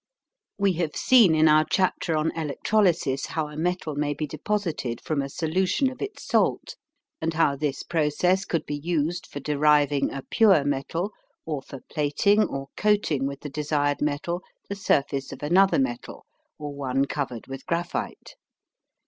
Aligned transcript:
We 0.57 0.73
have 0.81 0.95
seen 0.95 1.35
in 1.35 1.47
our 1.47 1.63
chapter 1.63 2.17
on 2.17 2.31
Electrolysis 2.35 3.27
how 3.27 3.47
a 3.49 3.55
metal 3.55 3.93
may 3.93 4.15
be 4.15 4.25
deposited 4.25 4.99
from 4.99 5.21
a 5.21 5.29
solution 5.29 5.91
of 5.91 6.01
its 6.01 6.25
salt 6.27 6.75
and 7.21 7.35
how 7.35 7.55
this 7.55 7.83
process 7.83 8.43
could 8.43 8.65
be 8.65 8.77
used 8.79 9.27
for 9.27 9.39
deriving 9.39 10.09
a 10.11 10.23
pure 10.23 10.63
metal 10.63 11.11
or 11.45 11.61
for 11.61 11.81
plating 11.87 12.41
or 12.43 12.69
coating 12.75 13.27
with 13.27 13.41
the 13.41 13.49
desired 13.49 14.01
metal 14.01 14.41
the 14.69 14.75
surface 14.75 15.31
of 15.31 15.43
another 15.43 15.77
metal 15.77 16.25
or 16.57 16.73
one 16.73 17.05
covered 17.05 17.45
with 17.45 17.63
graphite. 17.67 18.33